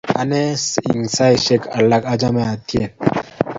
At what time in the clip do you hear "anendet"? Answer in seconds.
0.21-1.09